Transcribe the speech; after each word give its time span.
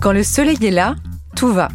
Quand 0.00 0.12
le 0.12 0.22
soleil 0.22 0.64
est 0.64 0.70
là, 0.70 0.94
tout 1.34 1.52
va. 1.52 1.68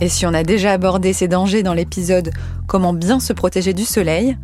Et 0.00 0.08
si 0.08 0.26
on 0.26 0.34
a 0.34 0.42
déjà 0.42 0.72
abordé 0.72 1.12
ces 1.12 1.28
dangers 1.28 1.62
dans 1.62 1.74
l'épisode 1.74 2.32
Comment 2.66 2.92
bien 2.92 3.20
se 3.20 3.32
protéger 3.32 3.74
du 3.74 3.84
soleil, 3.84 4.36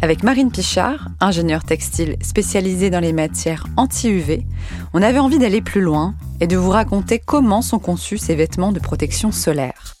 avec 0.00 0.22
Marine 0.22 0.50
Pichard, 0.50 1.08
ingénieure 1.20 1.62
textile 1.62 2.16
spécialisée 2.22 2.88
dans 2.88 3.00
les 3.00 3.12
matières 3.12 3.66
anti-UV, 3.76 4.46
on 4.94 5.02
avait 5.02 5.18
envie 5.18 5.38
d'aller 5.38 5.60
plus 5.60 5.82
loin 5.82 6.14
et 6.40 6.46
de 6.46 6.56
vous 6.56 6.70
raconter 6.70 7.18
comment 7.18 7.60
sont 7.60 7.78
conçus 7.78 8.16
ces 8.16 8.34
vêtements 8.34 8.72
de 8.72 8.80
protection 8.80 9.30
solaire. 9.30 9.96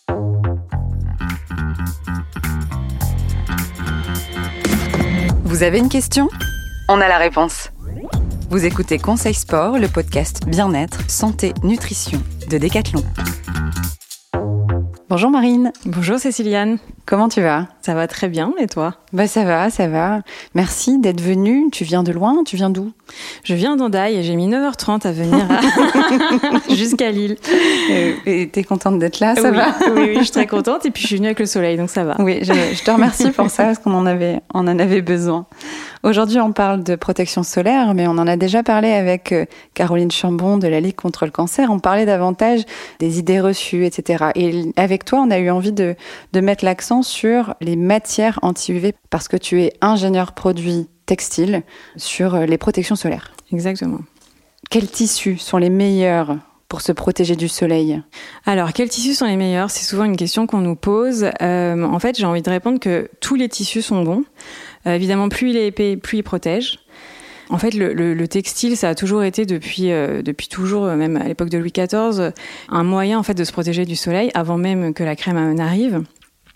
Vous 5.44 5.62
avez 5.62 5.78
une 5.78 5.90
question? 5.90 6.28
On 6.88 6.98
a 7.00 7.08
la 7.08 7.18
réponse. 7.18 7.70
Vous 8.48 8.64
écoutez 8.64 8.98
Conseil 8.98 9.34
Sport, 9.34 9.78
le 9.78 9.88
podcast 9.88 10.46
bien-être, 10.46 11.10
santé, 11.10 11.52
nutrition 11.62 12.22
de 12.50 12.58
Decathlon. 12.58 13.02
Bonjour 15.08 15.30
Marine. 15.30 15.72
Bonjour 15.86 16.18
Céciliane. 16.18 16.78
Comment 17.06 17.28
tu 17.28 17.40
vas? 17.40 17.66
Ça 17.82 17.94
va 17.94 18.06
très 18.06 18.28
bien 18.28 18.52
et 18.58 18.66
toi? 18.68 18.94
Bah 19.12 19.26
ça 19.26 19.42
va, 19.44 19.68
ça 19.70 19.88
va. 19.88 20.20
Merci 20.54 20.98
d'être 20.98 21.20
venue. 21.20 21.68
Tu 21.72 21.82
viens 21.82 22.04
de 22.04 22.12
loin 22.12 22.44
Tu 22.46 22.54
viens 22.54 22.70
d'où? 22.70 22.92
Je 23.42 23.54
viens 23.54 23.76
d'Andaille 23.76 24.16
et 24.16 24.22
j'ai 24.22 24.36
mis 24.36 24.48
9h30 24.48 25.06
à 25.06 25.10
venir 25.12 25.44
jusqu'à 26.70 27.10
Lille. 27.10 27.36
Et 28.26 28.48
t'es 28.52 28.62
contente 28.62 28.98
d'être 29.00 29.18
là, 29.18 29.34
ça 29.34 29.50
va? 29.50 29.74
oui, 29.94 30.02
oui, 30.10 30.14
je 30.18 30.22
suis 30.22 30.30
très 30.30 30.46
contente 30.46 30.86
et 30.86 30.90
puis 30.92 31.02
je 31.02 31.08
suis 31.08 31.16
venue 31.16 31.28
avec 31.28 31.40
le 31.40 31.46
soleil 31.46 31.76
donc 31.76 31.90
ça 31.90 32.04
va. 32.04 32.14
Oui, 32.20 32.38
je, 32.42 32.52
je 32.52 32.84
te 32.84 32.90
remercie 32.90 33.30
pour 33.30 33.50
ça 33.50 33.64
parce 33.64 33.78
qu'on 33.78 33.94
en 33.94 34.06
avait, 34.06 34.40
on 34.54 34.60
en 34.68 34.78
avait 34.78 35.02
besoin. 35.02 35.46
Aujourd'hui, 36.02 36.40
on 36.40 36.52
parle 36.52 36.82
de 36.82 36.94
protection 36.94 37.42
solaire, 37.42 37.92
mais 37.92 38.06
on 38.06 38.12
en 38.12 38.26
a 38.26 38.36
déjà 38.36 38.62
parlé 38.62 38.90
avec 38.90 39.32
euh, 39.32 39.44
Caroline 39.74 40.10
Chambon 40.10 40.56
de 40.56 40.66
la 40.66 40.80
Ligue 40.80 40.94
contre 40.94 41.26
le 41.26 41.30
cancer. 41.30 41.70
On 41.70 41.78
parlait 41.78 42.06
davantage 42.06 42.60
des 43.00 43.18
idées 43.18 43.38
reçues, 43.38 43.84
etc. 43.84 44.26
Et 44.34 44.72
avec 44.76 45.04
toi, 45.04 45.22
on 45.26 45.30
a 45.30 45.38
eu 45.38 45.50
envie 45.50 45.72
de, 45.72 45.96
de 46.32 46.40
mettre 46.40 46.64
l'accent 46.64 46.89
sur 47.02 47.54
les 47.60 47.76
matières 47.76 48.38
anti-UV 48.42 48.94
parce 49.10 49.28
que 49.28 49.36
tu 49.36 49.62
es 49.62 49.72
ingénieur 49.80 50.32
produit 50.32 50.88
textile 51.06 51.62
sur 51.96 52.34
euh, 52.34 52.46
les 52.46 52.58
protections 52.58 52.96
solaires. 52.96 53.32
Exactement. 53.52 54.00
Quels 54.70 54.88
tissus 54.88 55.38
sont 55.38 55.58
les 55.58 55.70
meilleurs 55.70 56.36
pour 56.68 56.80
se 56.80 56.92
protéger 56.92 57.34
du 57.34 57.48
soleil? 57.48 58.00
Alors, 58.46 58.72
quels 58.72 58.88
tissus 58.88 59.14
sont 59.14 59.26
les 59.26 59.36
meilleurs? 59.36 59.70
C'est 59.70 59.84
souvent 59.84 60.04
une 60.04 60.16
question 60.16 60.46
qu'on 60.46 60.60
nous 60.60 60.76
pose. 60.76 61.30
Euh, 61.42 61.82
en 61.82 61.98
fait, 61.98 62.16
j'ai 62.16 62.26
envie 62.26 62.42
de 62.42 62.50
répondre 62.50 62.78
que 62.78 63.08
tous 63.20 63.34
les 63.34 63.48
tissus 63.48 63.82
sont 63.82 64.02
bons. 64.02 64.24
Euh, 64.86 64.94
évidemment, 64.94 65.28
plus 65.28 65.50
il 65.50 65.56
est 65.56 65.66
épais, 65.68 65.96
plus 65.96 66.18
il 66.18 66.22
protège. 66.22 66.78
En 67.48 67.58
fait, 67.58 67.74
le, 67.74 67.92
le, 67.92 68.14
le, 68.14 68.28
textile, 68.28 68.76
ça 68.76 68.90
a 68.90 68.94
toujours 68.94 69.24
été 69.24 69.44
depuis 69.44 69.90
euh, 69.90 70.22
depuis 70.22 70.46
toujours, 70.46 70.84
même 70.86 71.16
à 71.16 71.24
l'époque 71.24 71.48
de 71.48 71.58
Louis 71.58 71.72
XIV, 71.72 72.30
un 72.68 72.84
moyen 72.84 73.18
en 73.18 73.24
fait 73.24 73.34
de 73.34 73.42
se 73.42 73.50
protéger 73.50 73.84
du 73.84 73.96
soleil 73.96 74.30
avant 74.34 74.56
même 74.56 74.94
que 74.94 75.02
la 75.02 75.16
crème 75.16 75.54
n'arrive. 75.54 76.04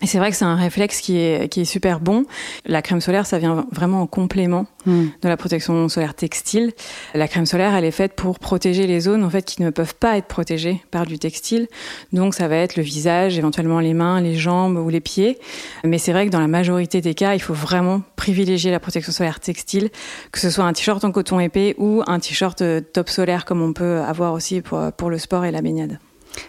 Et 0.03 0.06
c'est 0.06 0.19
vrai 0.19 0.31
que 0.31 0.37
c'est 0.37 0.45
un 0.45 0.56
réflexe 0.56 1.00
qui 1.00 1.19
est, 1.19 1.48
qui 1.48 1.61
est 1.61 1.64
super 1.64 2.00
bon. 2.00 2.25
La 2.67 2.83
crème 2.83 3.00
solaire, 3.00 3.27
ça 3.27 3.39
vient 3.39 3.67
vraiment 3.70 4.03
en 4.03 4.06
complément 4.06 4.67
mmh. 4.87 5.05
de 5.23 5.28
la 5.28 5.37
protection 5.37 5.89
solaire 5.89 6.14
textile. 6.14 6.73
La 7.14 7.28
crème 7.28 7.47
solaire, 7.47 7.75
elle 7.75 7.84
est 7.84 7.91
faite 7.91 8.15
pour 8.15 8.39
protéger 8.39 8.87
les 8.87 9.00
zones 9.00 9.25
en 9.25 9.31
fait 9.31 9.45
qui 9.45 9.62
ne 9.62 9.70
peuvent 9.70 9.95
pas 9.95 10.17
être 10.17 10.27
protégées 10.27 10.83
par 10.91 11.06
du 11.06 11.19
textile. 11.19 11.69
Donc 12.12 12.34
ça 12.34 12.48
va 12.48 12.56
être 12.56 12.77
le 12.77 12.83
visage, 12.83 13.39
éventuellement 13.39 13.81
les 13.81 13.95
mains, 13.95 14.20
les 14.20 14.34
jambes 14.34 14.77
ou 14.77 14.89
les 14.89 15.00
pieds. 15.00 15.39
Mais 15.84 15.98
c'est 15.98 16.12
vrai 16.12 16.27
que 16.27 16.31
dans 16.31 16.41
la 16.41 16.48
majorité 16.48 17.00
des 17.00 17.15
cas, 17.15 17.34
il 17.34 17.41
faut 17.41 17.55
vraiment 17.55 18.03
privilégier 18.17 18.70
la 18.70 18.81
protection 18.81 19.12
solaire 19.12 19.41
textile, 19.41 19.91
que 20.33 20.41
ce 20.41 20.50
soit 20.50 20.65
un 20.65 20.72
t-shirt 20.72 21.05
en 21.05 21.12
coton 21.12 21.39
épais 21.41 21.75
ou 21.78 22.03
un 22.06 22.19
t-shirt 22.19 22.61
euh, 22.62 22.81
top 22.81 23.09
solaire 23.09 23.45
comme 23.45 23.62
on 23.62 23.72
peut 23.72 24.00
avoir 24.00 24.33
aussi 24.33 24.61
pour, 24.61 24.92
pour 24.92 25.11
le 25.11 25.19
sport 25.19 25.45
et 25.45 25.50
la 25.50 25.62
baignade. 25.62 25.98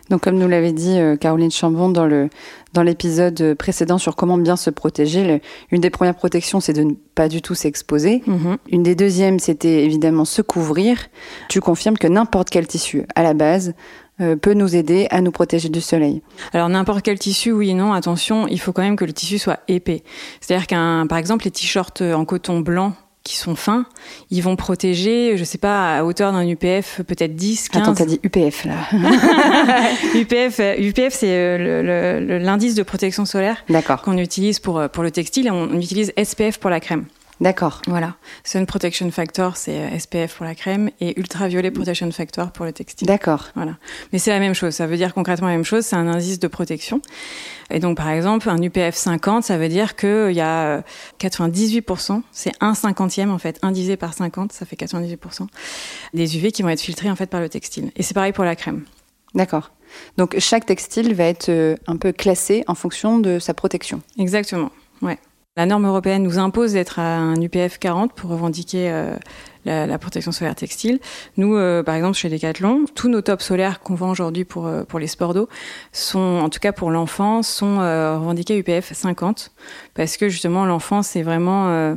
Donc, 0.10 0.22
comme 0.22 0.38
nous 0.38 0.48
l'avait 0.48 0.74
dit 0.74 0.98
euh, 1.00 1.16
Caroline 1.16 1.52
Chambon 1.52 1.90
dans 1.90 2.06
le 2.06 2.30
dans 2.74 2.84
l'épisode 2.84 3.54
précédent 3.54 3.98
sur 3.98 4.18
comment 4.18 4.38
bien 4.38 4.58
se 4.58 4.70
protéger, 4.70 5.24
le, 5.26 5.40
une 5.72 5.80
des 5.80 5.90
premières 5.90 6.16
protections, 6.16 6.60
c'est 6.60 6.74
de 6.74 6.84
ne 6.84 6.94
pas 7.16 7.30
du 7.30 7.42
tout 7.42 7.56
s'exposer. 7.56 8.22
-hmm. 8.28 8.58
Une 8.70 8.84
des 8.84 8.96
deuxièmes, 8.96 9.40
c'était 9.40 9.86
évidemment 9.86 10.26
se 10.26 10.42
couvrir. 10.42 10.98
Tu 11.48 11.62
confirmes 11.62 11.98
que 11.98 12.08
n'importe 12.08 12.50
quel 12.50 12.68
tissu, 12.68 13.06
à 13.16 13.24
la 13.24 13.34
base, 13.34 13.74
euh, 14.22 14.36
peut 14.36 14.54
nous 14.54 14.76
aider 14.76 15.08
à 15.10 15.22
nous 15.22 15.32
protéger 15.32 15.70
du 15.70 15.82
soleil. 15.82 16.22
Alors 16.54 16.70
n'importe 16.70 17.02
quel 17.02 17.18
tissu, 17.18 17.52
oui 17.54 17.70
et 17.70 17.74
non. 17.74 17.94
Attention, 17.94 18.48
il 18.48 18.60
faut 18.60 18.74
quand 18.74 18.84
même 18.84 18.96
que 18.98 19.06
le 19.06 19.14
tissu 19.14 19.38
soit 19.40 19.60
épais. 19.68 20.04
C'est-à-dire 20.42 20.68
qu'un, 20.68 21.08
par 21.08 21.18
exemple, 21.18 21.46
les 21.46 21.52
t-shirts 21.52 22.02
en 22.02 22.26
coton 22.26 22.60
blanc 22.60 22.94
qui 23.26 23.36
sont 23.36 23.56
fins, 23.56 23.86
ils 24.30 24.42
vont 24.42 24.56
protéger, 24.56 25.36
je 25.36 25.44
sais 25.44 25.58
pas, 25.58 25.98
à 25.98 26.04
hauteur 26.04 26.32
d'un 26.32 26.48
UPF, 26.48 27.02
peut-être 27.02 27.36
10, 27.36 27.70
15. 27.70 27.82
Attends, 27.82 27.94
t'as 27.96 28.06
dit 28.06 28.20
UPF 28.24 28.66
là. 28.66 28.76
UPF, 30.16 30.62
UPF 30.78 31.14
c'est 31.14 31.58
l'indice 32.40 32.76
de 32.76 32.84
protection 32.84 33.26
solaire 33.26 33.66
qu'on 34.04 34.18
utilise 34.18 34.60
pour, 34.60 34.88
pour 34.90 35.04
le 35.04 35.10
textile 35.10 35.48
et 35.48 35.52
on 35.52 35.74
utilise 35.74 36.14
SPF 36.24 36.60
pour 36.60 36.70
la 36.70 36.80
crème. 36.80 37.06
D'accord. 37.42 37.82
Voilà. 37.88 38.16
Sun 38.46 38.66
Protection 38.66 39.12
Factor, 39.12 39.58
c'est 39.58 40.00
SPF 40.00 40.38
pour 40.38 40.46
la 40.46 40.56
crème 40.56 40.90
et 41.02 41.20
Ultraviolet 41.20 41.70
Protection 41.70 42.10
Factor 42.12 42.52
pour 42.52 42.66
le 42.66 42.72
textile. 42.72 43.08
D'accord. 43.08 43.50
Voilà. 43.56 43.78
Mais 44.14 44.20
c'est 44.20 44.32
la 44.32 44.40
même 44.40 44.54
chose. 44.54 44.74
Ça 44.74 44.88
veut 44.88 44.96
dire 44.96 45.14
concrètement 45.14 45.48
la 45.48 45.54
même 45.56 45.66
chose. 45.66 45.86
C'est 45.86 45.98
un 45.98 46.08
indice 46.08 46.40
de 46.40 46.48
protection. 46.48 47.02
Et 47.70 47.80
donc, 47.80 47.98
par 47.98 48.10
exemple, 48.10 48.50
un 48.50 48.62
UPF 48.62 48.96
50, 48.96 49.44
ça 49.44 49.58
veut 49.58 49.68
dire 49.68 49.96
qu'il 49.96 50.32
y 50.32 50.42
a 50.42 50.84
98%, 51.20 52.22
c'est 52.32 52.52
un 52.62 52.74
cinquantième 52.74 53.32
en 53.32 53.38
fait, 53.38 53.60
un 53.64 53.72
divisé 53.72 53.98
par 53.98 54.14
50, 54.14 54.54
ça 54.54 54.66
fait 54.66 54.76
98% 54.76 55.48
des 56.14 56.38
UV 56.38 56.52
qui 56.52 56.62
vont 56.62 56.70
être 56.70 56.82
filtrés 56.82 57.10
en 57.10 57.16
fait 57.16 57.26
par 57.26 57.42
le 57.42 57.50
textile. 57.50 57.92
Et 57.96 58.04
c'est 58.04 58.14
pareil 58.14 58.34
pour 58.34 58.46
la 58.46 58.56
crème. 58.56 58.86
D'accord. 59.34 59.72
Donc 60.18 60.36
chaque 60.40 60.66
textile 60.66 61.14
va 61.16 61.26
être 61.26 61.76
un 61.88 61.98
peu 61.98 62.12
classé 62.12 62.64
en 62.68 62.76
fonction 62.76 63.20
de 63.20 63.40
sa 63.40 63.54
protection. 63.54 64.02
Exactement. 64.18 64.72
Ouais. 65.02 65.18
La 65.58 65.66
norme 65.66 65.86
européenne 65.86 66.24
nous 66.24 66.38
impose 66.38 66.74
d'être 66.74 67.00
à 67.00 67.18
un 67.18 67.42
UPF 67.42 67.78
40 67.80 68.12
pour 68.12 68.30
revendiquer 68.30 68.92
euh, 68.92 69.16
la, 69.64 69.98
protection 69.98 70.34
solaire 70.34 70.54
textile. 70.54 71.00
Nous, 71.38 71.56
euh, 71.56 71.82
par 71.82 71.96
exemple, 71.96 72.18
chez 72.18 72.28
Decathlon, 72.28 72.84
tous 72.94 73.08
nos 73.08 73.22
tops 73.22 73.46
solaires 73.46 73.80
qu'on 73.80 73.96
vend 73.96 74.10
aujourd'hui 74.10 74.44
pour, 74.44 74.68
euh, 74.68 74.84
pour 74.84 75.00
les 75.00 75.08
sports 75.08 75.34
d'eau 75.34 75.48
sont, 75.94 76.20
en 76.20 76.50
tout 76.50 76.60
cas 76.60 76.74
pour 76.74 76.92
l'enfant, 76.92 77.42
sont 77.42 77.78
revendiqués 77.78 78.58
UPF 78.58 78.92
50 78.92 79.54
parce 79.94 80.18
que 80.18 80.28
justement, 80.28 80.66
l'enfant, 80.66 81.02
c'est 81.04 81.22
vraiment 81.22 81.96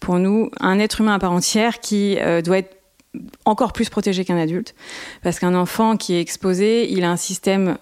pour 0.00 0.18
nous 0.18 0.50
un 0.60 0.78
être 0.78 1.00
humain 1.00 1.14
à 1.14 1.18
part 1.18 1.32
entière 1.32 1.80
qui 1.80 2.18
doit 2.44 2.58
être 2.58 2.76
encore 3.46 3.72
plus 3.72 3.88
protégé 3.88 4.26
qu'un 4.26 4.36
adulte 4.36 4.74
parce 5.22 5.38
qu'un 5.38 5.54
enfant 5.54 5.96
qui 5.96 6.14
est 6.14 6.20
exposé, 6.20 6.92
il 6.92 7.04
a 7.04 7.10
un 7.10 7.16
système 7.16 7.78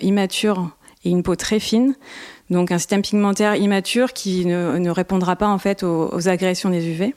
immature 0.00 0.70
et 1.04 1.10
une 1.10 1.22
peau 1.22 1.36
très 1.36 1.60
fine. 1.60 1.94
Donc 2.50 2.72
un 2.72 2.78
système 2.78 3.02
pigmentaire 3.02 3.56
immature 3.56 4.12
qui 4.12 4.44
ne, 4.44 4.78
ne 4.78 4.90
répondra 4.90 5.36
pas 5.36 5.48
en 5.48 5.58
fait 5.58 5.82
aux, 5.82 6.10
aux 6.12 6.28
agressions 6.28 6.70
des 6.70 6.86
UV. 6.88 7.14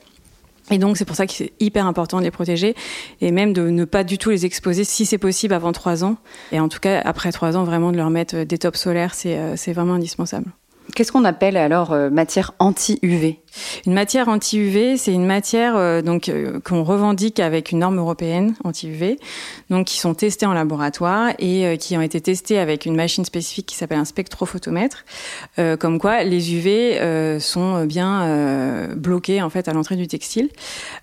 Et 0.71 0.77
donc 0.77 0.95
c'est 0.97 1.05
pour 1.05 1.15
ça 1.15 1.27
que 1.27 1.33
c'est 1.33 1.51
hyper 1.59 1.85
important 1.85 2.19
de 2.19 2.23
les 2.23 2.31
protéger 2.31 2.75
et 3.19 3.31
même 3.31 3.51
de 3.51 3.69
ne 3.69 3.83
pas 3.83 4.03
du 4.03 4.17
tout 4.17 4.29
les 4.29 4.45
exposer 4.45 4.83
si 4.83 5.05
c'est 5.05 5.17
possible 5.17 5.53
avant 5.53 5.73
trois 5.73 6.03
ans. 6.03 6.15
Et 6.51 6.59
en 6.59 6.69
tout 6.69 6.79
cas 6.79 7.01
après 7.03 7.31
trois 7.31 7.57
ans 7.57 7.63
vraiment 7.63 7.91
de 7.91 7.97
leur 7.97 8.09
mettre 8.09 8.43
des 8.43 8.57
tops 8.57 8.79
solaires, 8.79 9.13
c'est 9.13 9.73
vraiment 9.73 9.95
indispensable. 9.95 10.51
Qu'est-ce 10.95 11.11
qu'on 11.11 11.25
appelle 11.25 11.57
alors 11.57 11.91
euh, 11.91 12.09
matière 12.09 12.53
anti-UV 12.59 13.39
Une 13.85 13.93
matière 13.93 14.29
anti-UV, 14.29 14.97
c'est 14.97 15.13
une 15.13 15.25
matière 15.25 15.75
euh, 15.75 16.01
donc 16.01 16.29
euh, 16.29 16.59
qu'on 16.59 16.83
revendique 16.83 17.39
avec 17.39 17.71
une 17.71 17.79
norme 17.79 17.97
européenne 17.97 18.55
anti-UV, 18.63 19.19
donc 19.69 19.87
qui 19.87 19.99
sont 19.99 20.13
testées 20.13 20.45
en 20.45 20.53
laboratoire 20.53 21.31
et 21.39 21.65
euh, 21.65 21.75
qui 21.75 21.97
ont 21.97 22.01
été 22.01 22.21
testées 22.21 22.59
avec 22.59 22.85
une 22.85 22.95
machine 22.95 23.25
spécifique 23.25 23.65
qui 23.65 23.75
s'appelle 23.75 23.99
un 23.99 24.05
spectrophotomètre, 24.05 25.05
comme 25.79 25.99
quoi 25.99 26.23
les 26.23 26.53
UV 26.53 27.39
sont 27.39 27.85
bien 27.85 28.89
bloqués 28.95 29.41
en 29.41 29.49
fait 29.49 29.67
à 29.67 29.73
l'entrée 29.73 29.95
du 29.95 30.07
textile. 30.07 30.49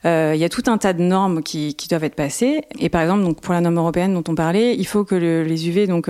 Il 0.04 0.36
y 0.36 0.44
a 0.44 0.48
tout 0.48 0.62
un 0.66 0.78
tas 0.78 0.92
de 0.92 1.02
normes 1.02 1.42
qui, 1.42 1.76
doivent 1.88 2.04
être 2.04 2.14
passées. 2.14 2.62
Et 2.78 2.88
par 2.88 3.02
exemple 3.02 3.24
donc 3.24 3.40
pour 3.40 3.54
la 3.54 3.60
norme 3.60 3.78
européenne 3.78 4.14
dont 4.14 4.24
on 4.30 4.34
parlait, 4.34 4.76
il 4.76 4.86
faut 4.86 5.04
que 5.04 5.14
le, 5.14 5.42
les 5.44 5.68
UV 5.68 5.86
donc 5.86 6.08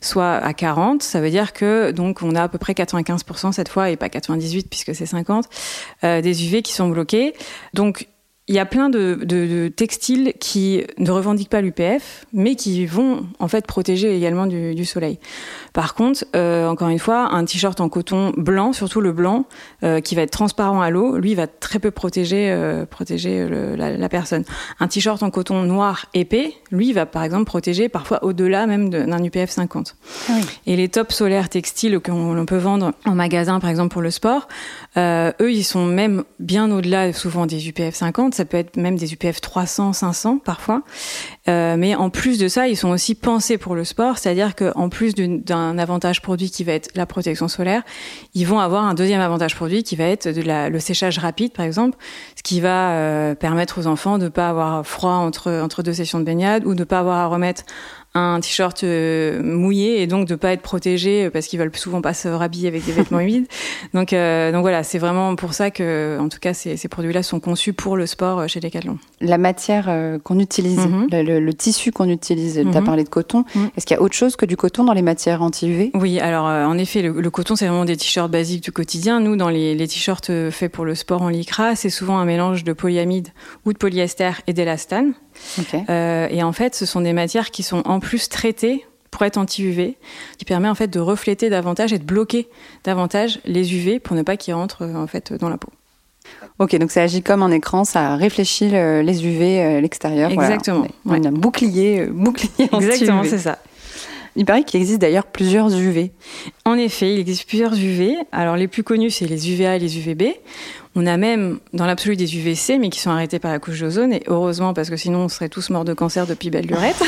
soient 0.00 0.34
à 0.34 0.52
40, 0.52 1.02
ça 1.02 1.20
veut 1.20 1.30
dire 1.30 1.52
que 1.52 1.90
donc 1.90 2.22
on 2.22 2.34
a 2.34 2.42
à 2.42 2.48
peu 2.48 2.58
près 2.58 2.72
95% 2.72 3.52
cette 3.52 3.68
fois 3.68 3.90
et 3.90 3.96
pas 3.96 4.08
98 4.08 4.68
puisque 4.68 4.94
c'est 4.94 5.06
50 5.06 5.44
euh, 5.44 5.48
des 6.02 6.46
UV 6.46 6.62
qui 6.62 6.72
sont 6.72 6.88
bloqués. 6.88 7.34
Donc 7.72 8.08
il 8.46 8.54
y 8.54 8.58
a 8.58 8.66
plein 8.66 8.90
de, 8.90 9.18
de, 9.22 9.46
de, 9.46 9.68
textiles 9.68 10.34
qui 10.38 10.84
ne 10.98 11.10
revendiquent 11.10 11.48
pas 11.48 11.62
l'UPF, 11.62 12.26
mais 12.34 12.56
qui 12.56 12.84
vont 12.84 13.26
en 13.38 13.48
fait 13.48 13.66
protéger 13.66 14.14
également 14.14 14.46
du, 14.46 14.74
du 14.74 14.84
soleil. 14.84 15.18
Par 15.72 15.94
contre, 15.94 16.26
euh, 16.36 16.68
encore 16.68 16.90
une 16.90 16.98
fois, 16.98 17.34
un 17.34 17.46
t-shirt 17.46 17.80
en 17.80 17.88
coton 17.88 18.34
blanc, 18.36 18.74
surtout 18.74 19.00
le 19.00 19.12
blanc, 19.12 19.46
euh, 19.82 20.00
qui 20.00 20.14
va 20.14 20.22
être 20.22 20.30
transparent 20.30 20.82
à 20.82 20.90
l'eau, 20.90 21.16
lui 21.16 21.34
va 21.34 21.46
très 21.46 21.78
peu 21.78 21.90
protéger, 21.90 22.50
euh, 22.50 22.84
protéger 22.84 23.48
le, 23.48 23.76
la, 23.76 23.96
la, 23.96 24.08
personne. 24.10 24.44
Un 24.78 24.88
t-shirt 24.88 25.22
en 25.22 25.30
coton 25.30 25.62
noir 25.62 26.04
épais, 26.12 26.52
lui 26.70 26.92
va 26.92 27.06
par 27.06 27.22
exemple 27.22 27.46
protéger 27.46 27.88
parfois 27.88 28.22
au-delà 28.24 28.66
même 28.66 28.90
d'un 28.90 29.24
UPF 29.24 29.48
50. 29.48 29.96
Ah 30.28 30.32
oui. 30.36 30.42
Et 30.66 30.76
les 30.76 30.90
tops 30.90 31.14
solaires 31.14 31.48
textiles 31.48 31.98
qu'on 31.98 32.44
peut 32.44 32.58
vendre 32.58 32.92
en 33.06 33.14
magasin, 33.14 33.58
par 33.58 33.70
exemple 33.70 33.92
pour 33.92 34.02
le 34.02 34.10
sport, 34.10 34.48
eux, 34.98 35.52
ils 35.52 35.64
sont 35.64 35.86
même 35.86 36.24
bien 36.40 36.70
au-delà 36.70 37.14
souvent 37.14 37.46
des 37.46 37.68
UPF 37.68 37.94
50 37.94 38.33
50, 38.34 38.36
ça 38.36 38.44
peut 38.44 38.56
être 38.56 38.76
même 38.76 38.96
des 38.96 39.12
UPF 39.12 39.40
300, 39.40 39.92
500 39.92 40.38
parfois. 40.38 40.82
Euh, 41.48 41.76
mais 41.78 41.94
en 41.94 42.10
plus 42.10 42.38
de 42.38 42.48
ça, 42.48 42.68
ils 42.68 42.76
sont 42.76 42.90
aussi 42.90 43.14
pensés 43.14 43.58
pour 43.58 43.74
le 43.74 43.84
sport, 43.84 44.18
c'est-à-dire 44.18 44.54
qu'en 44.54 44.88
plus 44.88 45.14
d'un 45.14 45.78
avantage 45.78 46.22
produit 46.22 46.50
qui 46.50 46.64
va 46.64 46.72
être 46.72 46.90
la 46.94 47.06
protection 47.06 47.48
solaire, 47.48 47.82
ils 48.34 48.46
vont 48.46 48.58
avoir 48.58 48.84
un 48.84 48.94
deuxième 48.94 49.20
avantage 49.20 49.54
produit 49.54 49.82
qui 49.82 49.96
va 49.96 50.04
être 50.04 50.28
le 50.28 50.78
séchage 50.78 51.18
rapide, 51.18 51.52
par 51.52 51.64
exemple, 51.64 51.96
ce 52.36 52.42
qui 52.42 52.60
va 52.60 52.92
euh, 52.92 53.34
permettre 53.34 53.80
aux 53.80 53.86
enfants 53.86 54.18
de 54.18 54.24
ne 54.24 54.28
pas 54.28 54.48
avoir 54.48 54.86
froid 54.86 55.12
entre, 55.12 55.50
entre 55.50 55.82
deux 55.82 55.94
sessions 55.94 56.18
de 56.18 56.24
baignade 56.24 56.64
ou 56.66 56.74
de 56.74 56.80
ne 56.80 56.84
pas 56.84 57.00
avoir 57.00 57.18
à 57.18 57.26
remettre 57.26 57.64
un 58.16 58.38
t-shirt 58.38 58.84
euh, 58.84 59.42
mouillé 59.42 60.00
et 60.00 60.06
donc 60.06 60.28
de 60.28 60.36
pas 60.36 60.52
être 60.52 60.62
protégé 60.62 61.30
parce 61.30 61.48
qu'ils 61.48 61.58
veulent 61.58 61.74
souvent 61.74 62.00
pas 62.00 62.14
se 62.14 62.28
rhabiller 62.28 62.68
avec 62.68 62.84
des 62.84 62.92
vêtements 62.92 63.18
humides. 63.18 63.46
Donc, 63.92 64.12
euh, 64.12 64.52
donc 64.52 64.60
voilà, 64.62 64.84
c'est 64.84 64.98
vraiment 64.98 65.34
pour 65.34 65.52
ça 65.52 65.72
que, 65.72 66.16
en 66.20 66.28
tout 66.28 66.38
cas, 66.38 66.54
ces, 66.54 66.76
ces 66.76 66.88
produits-là 66.88 67.24
sont 67.24 67.40
conçus 67.40 67.72
pour 67.72 67.96
le 67.96 68.06
sport 68.06 68.38
euh, 68.38 68.46
chez 68.46 68.60
Decathlon. 68.60 68.98
La 69.20 69.36
matière 69.36 69.92
qu'on 70.22 70.38
utilise, 70.38 70.78
mhm. 70.78 71.08
le, 71.10 71.52
tissu 71.52 71.90
qu'on 71.90 72.08
utilise, 72.08 72.54
tu 72.54 72.76
as 72.76 72.80
mhm. 72.80 72.84
parlé 72.84 73.04
de 73.04 73.08
coton. 73.08 73.44
Mhm. 73.54 73.70
Est-ce 73.76 73.86
qu'il 73.86 73.96
y 73.96 73.98
a 73.98 74.02
autre 74.02 74.14
chose 74.14 74.36
que 74.36 74.46
du 74.46 74.56
coton 74.56 74.84
dans 74.84 74.92
les 74.92 75.02
matières 75.02 75.42
anti-UV 75.42 75.90
Oui, 75.94 76.20
alors 76.20 76.44
en 76.44 76.78
effet, 76.78 77.02
le, 77.02 77.30
coton, 77.30 77.56
c'est 77.56 77.66
vraiment 77.66 77.84
des 77.84 77.96
t-shirts 77.96 78.30
basiques 78.30 78.62
du 78.62 78.70
quotidien. 78.70 79.20
Nous, 79.20 79.36
dans 79.36 79.48
les, 79.48 79.74
les 79.74 79.88
t-shirts 79.88 80.30
faits 80.50 80.70
pour 80.70 80.84
le 80.84 80.94
sport 80.94 81.22
en 81.22 81.30
lycra, 81.30 81.74
c'est 81.74 81.90
souvent 81.90 82.18
un 82.18 82.24
mélange 82.24 82.64
de 82.64 82.72
polyamide 82.72 83.28
ou 83.64 83.72
de 83.72 83.78
polyester 83.78 84.32
et 84.46 84.52
d'élastane. 84.52 85.14
Euh, 85.88 86.28
et 86.30 86.42
en 86.42 86.52
fait, 86.52 86.74
ce 86.74 86.86
sont 86.86 87.00
des 87.00 87.12
matières 87.12 87.50
qui 87.50 87.62
sont 87.62 87.82
en 87.86 88.00
plus 88.00 88.28
traitées 88.28 88.86
pour 89.10 89.22
être 89.22 89.36
anti-UV, 89.36 89.94
qui 90.38 90.44
permet 90.44 90.68
en 90.68 90.74
fait 90.74 90.88
de 90.88 90.98
refléter 90.98 91.48
davantage 91.48 91.92
et 91.92 91.98
de 91.98 92.04
bloquer 92.04 92.48
davantage 92.82 93.40
les 93.44 93.74
UV 93.74 94.00
pour 94.00 94.16
ne 94.16 94.22
pas 94.22 94.36
qu'ils 94.36 94.54
rentrent 94.54 94.82
euh, 94.82 94.94
en 94.94 95.06
fait 95.06 95.32
dans 95.32 95.48
la 95.48 95.56
peau. 95.56 95.70
Ok, 96.58 96.76
donc 96.76 96.90
ça 96.90 97.02
agit 97.02 97.22
comme 97.22 97.42
un 97.42 97.50
écran, 97.50 97.84
ça 97.84 98.16
réfléchit 98.16 98.70
les 98.70 99.26
UV 99.26 99.60
à 99.60 99.80
l'extérieur. 99.80 100.30
Exactement. 100.30 100.86
Voilà. 101.04 101.22
On, 101.22 101.24
a 101.26 101.28
un 101.28 101.32
bouclier, 101.32 102.06
bouclier 102.06 102.68
Exactement, 102.72 103.24
c'est 103.24 103.38
ça. 103.38 103.58
Il 104.36 104.44
paraît 104.44 104.64
qu'il 104.64 104.80
existe 104.80 105.00
d'ailleurs 105.00 105.26
plusieurs 105.26 105.72
UV. 105.72 106.10
En 106.64 106.74
effet, 106.74 107.14
il 107.14 107.20
existe 107.20 107.46
plusieurs 107.46 107.74
UV. 107.74 108.16
Alors 108.32 108.56
les 108.56 108.68
plus 108.68 108.82
connus, 108.82 109.10
c'est 109.10 109.26
les 109.26 109.52
UVA 109.52 109.76
et 109.76 109.78
les 109.78 109.98
UVB. 109.98 110.34
On 110.96 111.06
a 111.06 111.16
même 111.16 111.58
dans 111.72 111.86
l'absolu 111.86 112.14
des 112.14 112.36
UVC, 112.36 112.78
mais 112.78 112.88
qui 112.88 113.00
sont 113.00 113.10
arrêtés 113.10 113.40
par 113.40 113.50
la 113.50 113.58
couche 113.58 113.80
d'ozone, 113.80 114.12
et 114.12 114.22
heureusement 114.28 114.74
parce 114.74 114.90
que 114.90 114.96
sinon 114.96 115.24
on 115.24 115.28
serait 115.28 115.48
tous 115.48 115.70
morts 115.70 115.84
de 115.84 115.92
cancer 115.92 116.24
depuis 116.24 116.50
belle 116.50 116.66
lurette. 116.66 117.02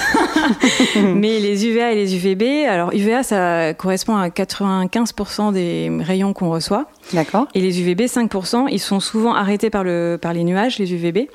mais 0.96 1.38
les 1.38 1.67
UVA 1.67 1.93
et 1.93 1.94
les 1.94 2.17
UVB, 2.17 2.67
alors 2.69 2.93
UVA 2.93 3.23
ça 3.23 3.75
correspond 3.75 4.17
à 4.17 4.28
95% 4.28 5.52
des 5.52 5.90
rayons 6.00 6.32
qu'on 6.32 6.50
reçoit. 6.50 6.87
D'accord. 7.12 7.46
Et 7.55 7.61
les 7.61 7.81
UVB 7.81 8.02
5%, 8.02 8.67
ils 8.70 8.81
sont 8.81 8.99
souvent 8.99 9.34
arrêtés 9.34 9.70
par, 9.70 9.84
le, 9.84 10.19
par 10.20 10.32
les 10.32 10.43
nuages, 10.43 10.78
les 10.78 10.93
UVB. 10.93 11.28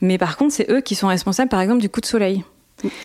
Mais 0.00 0.16
par 0.16 0.38
contre, 0.38 0.54
c'est 0.54 0.70
eux 0.70 0.80
qui 0.80 0.94
sont 0.94 1.08
responsables 1.08 1.50
par 1.50 1.60
exemple 1.60 1.82
du 1.82 1.90
coup 1.90 2.00
de 2.00 2.06
soleil. 2.06 2.42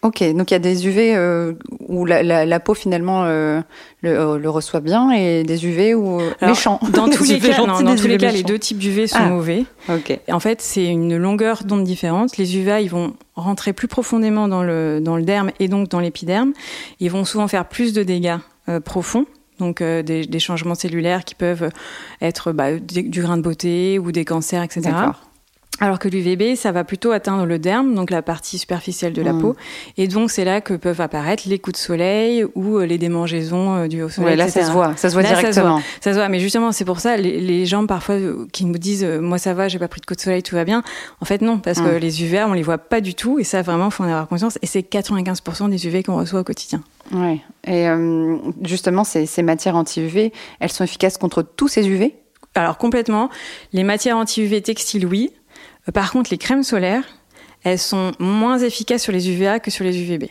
Ok, 0.04 0.24
donc 0.34 0.52
il 0.52 0.54
y 0.54 0.56
a 0.56 0.60
des 0.60 0.88
UV 0.88 1.16
euh, 1.16 1.54
où 1.88 2.06
la, 2.06 2.60
peau 2.60 2.74
finalement 2.74 3.24
euh, 3.26 3.62
euh, 4.06 4.38
le, 4.38 4.50
reçoit 4.50 4.82
bien 4.82 5.12
et 5.12 5.44
des 5.44 5.66
UV 5.66 5.96
où 5.96 6.22
méchants. 6.42 6.80
Dans 6.94 7.10
tous 7.10 7.24
les 7.24 7.40
cas, 7.40 7.58
dans 7.66 7.96
tous 7.96 8.08
les 8.08 8.18
cas, 8.18 8.32
les 8.32 8.44
deux 8.44 8.60
types 8.60 8.78
d'UV 8.78 9.08
sont 9.08 9.18
ah, 9.20 9.30
mauvais. 9.30 9.66
Ok. 9.90 10.18
en 10.32 10.40
fait, 10.40 10.62
c'est 10.62 10.86
une 10.86 11.18
longueur 11.18 11.64
d'onde 11.64 11.84
différente. 11.84 12.38
Les 12.38 12.58
UVA, 12.58 12.82
ils 12.82 12.90
vont 12.90 13.14
rentrer 13.36 13.74
plus 13.74 13.88
profondément 13.88 14.48
dans 14.48 14.64
le 14.64 15.00
dans 15.02 15.18
le 15.18 15.24
derme 15.24 15.52
et 15.60 15.68
donc 15.68 15.90
dans 15.90 16.00
l'épiderme. 16.00 16.54
Ils 17.00 17.10
vont 17.10 17.26
souvent 17.26 17.48
faire 17.48 17.66
plus 17.66 17.94
de 17.94 18.04
dégâts 18.04 18.38
profonds 18.86 19.26
donc 19.60 19.84
des, 19.84 20.26
des, 20.26 20.40
changements 20.40 20.76
cellulaires 20.76 21.24
qui 21.24 21.36
peuvent 21.36 21.70
être 22.22 22.52
bah, 22.52 22.78
du 22.80 23.22
grain 23.22 23.38
de 23.38 23.44
beauté 23.44 24.00
ou 24.00 24.12
des 24.12 24.26
cancers, 24.26 24.64
etc. 24.64 24.92
Alors 25.80 25.98
que 25.98 26.08
l'UVB, 26.08 26.56
ça 26.56 26.72
va 26.72 26.84
plutôt 26.84 27.12
atteindre 27.12 27.46
le 27.46 27.58
derme, 27.58 27.96
donc 27.96 28.12
la 28.12 28.22
partie 28.22 28.60
superficielle 28.60 29.12
de 29.12 29.24
la 29.24 29.34
hmm. 29.34 29.42
peau. 29.42 29.56
Et 29.98 30.08
donc, 30.08 30.30
c'est 30.30 30.46
là 30.46 30.62
que 30.62 30.76
peuvent 30.76 31.02
apparaître 31.02 31.44
les 31.48 31.58
coups 31.58 31.80
de 31.80 31.84
soleil 31.84 32.46
ou 32.54 32.78
euh, 32.78 32.86
les 32.86 33.00
démangeaisons 33.00 33.76
euh, 33.76 33.88
du 33.88 34.04
au 34.04 34.10
soleil. 34.10 34.32
Ouais, 34.32 34.36
là, 34.36 34.50
ça 34.50 34.64
se 34.64 34.72
voit, 34.72 34.96
ça 34.96 35.10
se 35.10 35.16
voit 35.16 35.24
directement. 35.24 35.82
Ça 36.00 36.14
se, 36.14 36.18
voit, 36.18 36.30
mais 36.30 36.40
justement, 36.40 36.72
c'est 36.72 36.86
pour 36.86 37.00
ça, 37.00 37.18
les, 37.18 37.66
gens 37.66 37.88
parfois 37.88 38.16
euh, 38.16 38.46
qui 38.54 38.66
nous 38.66 38.78
disent, 38.78 39.04
moi 39.04 39.40
ça 39.40 39.56
va, 39.56 39.68
j'ai 39.68 39.80
pas 39.80 39.88
pris 39.88 40.00
de 40.00 40.06
coups 40.06 40.18
de 40.18 40.24
soleil, 40.24 40.44
tout 40.44 40.56
va 40.56 40.64
bien. 40.64 40.84
En 41.22 41.26
fait, 41.26 41.42
non, 41.42 41.58
parce 41.58 41.80
que 41.80 41.98
hmm. 41.98 42.00
les 42.00 42.24
UVA, 42.24 42.48
on 42.48 42.54
les 42.54 42.64
voit 42.64 42.78
pas 42.78 43.02
du 43.02 43.16
tout. 43.16 43.40
Et 43.40 43.44
ça, 43.44 43.64
vraiment, 43.64 43.90
faut 43.90 44.04
en 44.04 44.08
avoir 44.08 44.28
conscience. 44.28 44.60
Et 44.62 44.68
c'est 44.68 44.82
95% 44.82 45.70
des 45.70 45.88
UV 45.88 46.04
qu'on 46.04 46.18
reçoit 46.18 46.42
au 46.42 46.44
quotidien. 46.44 46.84
Ouais. 47.12 47.42
Et 47.66 47.88
justement, 48.62 49.04
ces, 49.04 49.26
ces 49.26 49.42
matières 49.42 49.76
anti-UV, 49.76 50.32
elles 50.60 50.72
sont 50.72 50.84
efficaces 50.84 51.18
contre 51.18 51.42
tous 51.42 51.68
ces 51.68 51.88
UV 51.88 52.14
Alors, 52.54 52.78
complètement. 52.78 53.30
Les 53.74 53.84
matières 53.84 54.18
anti-UV 54.18 54.62
textiles, 54.62 55.06
oui. 55.06 55.32
Par 55.92 56.12
contre, 56.12 56.30
les 56.32 56.38
crèmes 56.38 56.64
solaires, 56.64 57.04
elles 57.64 57.80
sont 57.80 58.12
moins 58.20 58.60
efficaces 58.60 59.04
sur 59.04 59.12
les 59.12 59.30
UVA 59.30 59.60
que 59.60 59.72
sur 59.72 59.84
les 59.84 60.02
UVB. 60.02 60.30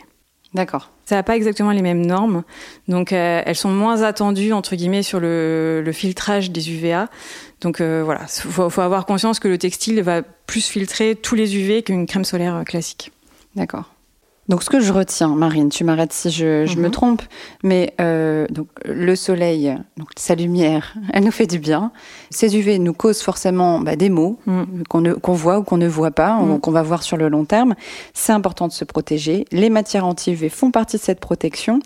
D'accord. 0.53 0.91
Ça 1.05 1.15
n'a 1.15 1.23
pas 1.23 1.35
exactement 1.35 1.71
les 1.71 1.81
mêmes 1.81 2.05
normes, 2.05 2.43
donc 2.87 3.11
euh, 3.11 3.41
elles 3.45 3.55
sont 3.55 3.71
moins 3.71 4.03
attendues 4.03 4.53
entre 4.53 4.75
guillemets 4.75 5.03
sur 5.03 5.19
le, 5.19 5.83
filtrage 5.93 6.51
des 6.51 6.71
UVA. 6.71 7.09
Donc 7.59 7.81
euh, 7.81 8.03
voilà, 8.05 8.21
il 8.45 8.51
faut, 8.51 8.81
avoir 8.81 9.05
conscience 9.05 9.39
que 9.39 9.47
le 9.47 9.57
textile 9.57 10.01
va 10.01 10.21
plus 10.21 10.65
filtrer 10.65 11.15
tous 11.15 11.35
les 11.35 11.57
UV 11.57 11.83
qu'une 11.83 12.05
crème 12.05 12.23
solaire 12.23 12.55
euh, 12.55 12.63
classique. 12.63 13.11
D'accord. 13.55 13.93
Donc 14.49 14.61
ce 14.61 14.69
que 14.69 14.81
je 14.81 14.91
retiens, 14.91 15.29
Marine, 15.29 15.69
tu 15.69 15.83
m'arrêtes 15.83 16.11
si 16.11 16.29
je, 16.29 16.77
me 16.77 16.85
mhm. 16.85 16.91
trompe, 16.91 17.21
mais 17.63 17.93
euh, 18.01 18.45
donc 18.49 18.67
le 18.83 19.15
soleil, 19.15 19.73
donc 19.97 20.09
sa 20.17 20.35
lumière, 20.35 20.95
elle 21.13 21.23
nous 21.23 21.31
fait 21.31 21.47
du 21.47 21.59
bien. 21.59 21.91
Ces 22.29 22.57
UV 22.57 22.79
nous 22.79 22.93
causent 22.93 23.21
forcément 23.21 23.79
bah, 23.79 23.95
des 23.95 24.09
maux 24.09 24.39
mhm. 24.45 24.83
qu'on 24.87 25.33
voit 25.33 25.59
ou 25.59 25.63
qu'on 25.63 25.77
ne 25.77 25.87
voit 25.87 26.11
pas, 26.11 26.37
mhm. 26.39 26.59
qu'on 26.59 26.71
va 26.71 26.83
voir 26.83 27.03
sur 27.03 27.15
le 27.15 27.29
long 27.29 27.45
terme. 27.45 27.75
C'est 28.13 28.33
important 28.33 28.67
de 28.67 28.73
se 28.73 28.83
protéger. 28.83 29.45
Les 29.51 29.69
matières 29.69 30.05
anti-UV 30.05 30.49
font 30.49 30.71
partie 30.71 30.97
de 30.97 31.01
cette 31.01 31.19
protection. 31.19 31.79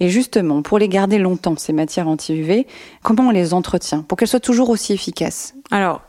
Et 0.00 0.08
justement, 0.08 0.62
pour 0.62 0.78
les 0.78 0.88
garder 0.88 1.18
longtemps, 1.18 1.54
ces 1.56 1.72
matières 1.72 2.08
anti-UV, 2.08 2.66
comment 3.04 3.28
on 3.28 3.30
les 3.30 3.54
entretient 3.54 4.02
pour 4.02 4.18
qu'elles 4.18 4.26
soient 4.26 4.40
toujours 4.40 4.70
aussi 4.70 4.92
efficaces? 4.92 5.54
Alors, 5.70 6.00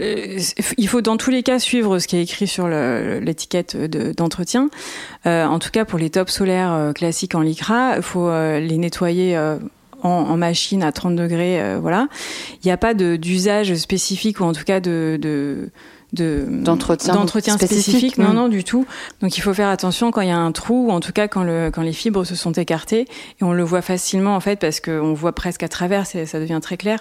euh, 0.00 0.38
il 0.78 0.88
faut 0.88 1.00
dans 1.00 1.16
tous 1.16 1.30
les 1.30 1.42
cas 1.42 1.58
suivre 1.58 1.98
ce 1.98 2.06
qui 2.06 2.16
est 2.16 2.22
écrit 2.22 2.46
sur 2.46 2.68
l'étiquette 2.68 3.76
d'entretien. 3.76 4.70
Euh, 5.26 5.44
en 5.44 5.58
tout 5.58 5.70
cas, 5.70 5.84
pour 5.84 5.98
les 5.98 6.10
tops 6.10 6.32
solaires 6.32 6.72
euh, 6.72 6.92
classiques 6.92 7.34
en 7.34 7.40
lycra, 7.40 7.96
il 7.96 8.02
faut 8.02 8.30
les 8.30 8.78
nettoyer. 8.78 9.38
En, 10.04 10.36
machine 10.36 10.82
à 10.82 10.90
30 10.90 11.14
degrés, 11.14 11.78
voilà. 11.78 12.08
Il 12.54 12.66
n'y 12.66 12.72
a 12.72 12.76
pas 12.76 12.92
d'usage 12.92 13.72
spécifique 13.76 14.40
ou 14.40 14.42
en 14.42 14.52
tout 14.52 14.64
cas 14.64 14.80
de, 14.80 15.16
de 15.22 15.70
d'entretien 16.12 17.56
spécifique, 17.56 18.18
non 18.18 18.32
non 18.32 18.48
du 18.48 18.64
tout. 18.64 18.86
Donc 19.20 19.36
il 19.36 19.40
faut 19.40 19.54
faire 19.54 19.68
attention 19.68 20.10
quand 20.10 20.20
il 20.20 20.28
y 20.28 20.32
a 20.32 20.38
un 20.38 20.52
trou 20.52 20.88
ou 20.88 20.90
en 20.90 21.00
tout 21.00 21.12
cas 21.12 21.28
quand 21.28 21.42
le 21.42 21.70
quand 21.72 21.82
les 21.82 21.92
fibres 21.92 22.24
se 22.24 22.34
sont 22.34 22.52
écartées. 22.52 23.06
Et 23.40 23.44
on 23.44 23.52
le 23.52 23.62
voit 23.62 23.82
facilement 23.82 24.36
en 24.36 24.40
fait 24.40 24.56
parce 24.56 24.80
qu'on 24.80 25.14
voit 25.14 25.32
presque 25.32 25.62
à 25.62 25.68
travers 25.68 26.06
ça 26.06 26.40
devient 26.40 26.60
très 26.62 26.76
clair. 26.76 26.98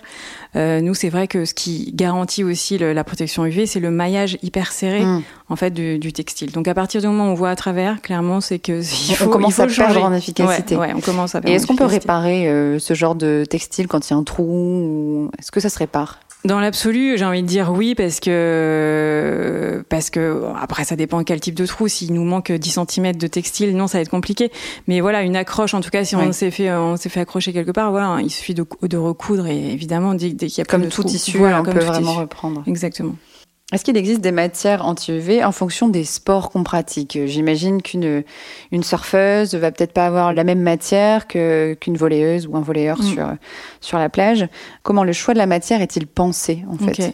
Euh, 0.55 0.81
nous 0.81 0.93
c'est 0.93 1.09
vrai 1.09 1.27
que 1.27 1.45
ce 1.45 1.53
qui 1.53 1.91
garantit 1.93 2.43
aussi 2.43 2.77
la 2.77 3.03
protection 3.03 3.45
UV 3.45 3.65
c'est 3.65 3.79
le 3.79 3.91
maillage 3.91 4.37
hyper 4.43 4.71
serré 4.71 5.03
mm. 5.03 5.23
en 5.49 5.55
fait 5.55 5.71
du, 5.71 6.13
textile. 6.13 6.51
Donc 6.51 6.67
à 6.67 6.73
partir 6.73 7.01
du 7.01 7.07
moment 7.07 7.27
où 7.27 7.31
on 7.31 7.35
voit 7.35 7.49
à 7.49 7.55
travers 7.55 8.01
clairement 8.01 8.41
c'est 8.41 8.59
que 8.59 8.81
il 9.09 9.15
faut, 9.15 9.25
on 9.25 9.29
commence 9.29 9.59
à 9.59 9.67
perdre 9.67 10.03
en 10.03 10.13
efficacité. 10.13 10.75
Ouais, 10.75 10.93
on 10.95 11.01
commence 11.01 11.35
à 11.35 11.41
et 11.45 11.53
est-ce 11.53 11.67
qu'on 11.67 11.75
peut 11.75 11.85
réparer 11.85 12.47
euh, 12.47 12.79
ce 12.79 12.93
genre 12.93 13.15
de 13.15 13.45
textile 13.49 13.87
quand 13.87 14.09
il 14.09 14.13
y 14.13 14.15
a 14.15 14.17
un 14.17 14.23
trou 14.23 15.29
est-ce 15.39 15.51
que 15.51 15.59
ça 15.59 15.69
se 15.69 15.77
répare? 15.77 16.19
Dans 16.43 16.59
l'absolu, 16.59 17.17
j'ai 17.17 17.25
envie 17.25 17.43
de 17.43 17.47
dire 17.47 17.71
oui 17.71 17.93
parce 17.93 18.19
que 18.19 19.83
parce 19.89 20.09
que 20.09 20.43
après 20.59 20.85
ça 20.85 20.95
dépend 20.95 21.23
quel 21.23 21.39
type 21.39 21.55
de 21.55 21.65
trou. 21.65 21.87
S'il 21.87 22.13
nous 22.13 22.23
manque 22.23 22.51
10 22.51 22.79
cm 22.87 23.15
de 23.15 23.27
textile, 23.27 23.75
non, 23.75 23.87
ça 23.87 23.97
va 23.97 24.01
être 24.01 24.09
compliqué. 24.09 24.51
Mais 24.87 25.01
voilà, 25.01 25.21
une 25.21 25.35
accroche, 25.35 25.73
en 25.73 25.81
tout 25.81 25.91
cas, 25.91 26.03
si 26.03 26.15
on 26.15 26.31
s'est 26.31 26.51
fait 26.51 26.71
on 26.71 26.97
s'est 26.97 27.09
fait 27.09 27.19
accrocher 27.19 27.53
quelque 27.53 27.71
part, 27.71 27.91
voilà, 27.91 28.19
il 28.21 28.31
suffit 28.31 28.53
de, 28.53 28.65
de 28.81 28.97
recoudre 28.97 29.47
et 29.47 29.71
évidemment 29.71 30.15
dès, 30.15 30.33
qu'il 30.33 30.57
y 30.57 30.61
a 30.61 30.65
comme 30.65 30.83
de 30.83 30.89
tout 30.89 31.03
tissu, 31.03 31.37
voilà, 31.37 31.61
on 31.61 31.63
peut 31.63 31.79
vraiment 31.79 32.15
reprendre. 32.15 32.63
Exactement. 32.65 33.15
Est-ce 33.71 33.85
qu'il 33.85 33.95
existe 33.95 34.19
des 34.21 34.31
matières 34.31 34.85
anti-UV 34.85 35.43
en 35.43 35.51
fonction 35.53 35.87
des 35.87 36.03
sports 36.03 36.49
qu'on 36.49 36.63
pratique? 36.63 37.17
J'imagine 37.25 37.81
qu'une 37.81 38.23
une 38.71 38.83
surfeuse 38.83 39.55
va 39.55 39.71
peut-être 39.71 39.93
pas 39.93 40.05
avoir 40.05 40.33
la 40.33 40.43
même 40.43 40.61
matière 40.61 41.27
que 41.27 41.77
qu'une 41.79 41.95
volleyeuse 41.95 42.47
ou 42.47 42.57
un 42.57 42.61
volleyeur 42.61 42.99
mm. 42.99 43.03
sur 43.03 43.27
sur 43.79 43.97
la 43.97 44.09
plage. 44.09 44.47
Comment 44.83 45.05
le 45.05 45.13
choix 45.13 45.33
de 45.33 45.39
la 45.39 45.45
matière 45.45 45.81
est-il 45.81 46.05
pensé 46.05 46.63
en 46.69 46.77
fait? 46.77 47.13